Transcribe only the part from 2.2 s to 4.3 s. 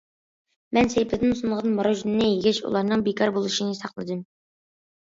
يېگەچ، ئۇلارنىڭ بىكار بولۇشىنى ساقلىدىم.